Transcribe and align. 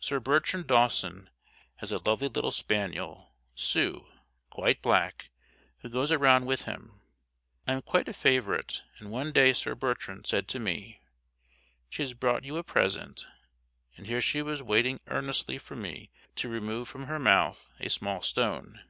Sir 0.00 0.18
Bertrand 0.18 0.66
Dawson 0.66 1.28
has 1.76 1.92
a 1.92 1.98
lovely 2.08 2.28
little 2.28 2.52
spaniel, 2.52 3.34
Sue, 3.54 4.06
quite 4.48 4.80
black, 4.80 5.28
who 5.80 5.90
goes 5.90 6.10
around 6.10 6.46
with 6.46 6.62
him. 6.62 7.02
I 7.66 7.74
am 7.74 7.82
quite 7.82 8.08
a 8.08 8.14
favourite, 8.14 8.80
and 8.98 9.10
one 9.10 9.30
day 9.30 9.52
Sir 9.52 9.74
Bertrand 9.74 10.26
said 10.26 10.48
to 10.48 10.58
me, 10.58 11.02
"She 11.90 12.00
has 12.00 12.14
brought 12.14 12.44
you 12.44 12.56
a 12.56 12.62
present," 12.64 13.26
and 13.98 14.06
here 14.06 14.22
she 14.22 14.40
was 14.40 14.62
waiting 14.62 15.00
earnestly 15.08 15.58
for 15.58 15.76
me 15.76 16.10
to 16.36 16.48
remove 16.48 16.88
from 16.88 17.04
her 17.04 17.18
mouth 17.18 17.68
a 17.78 17.90
small 17.90 18.22
stone. 18.22 18.80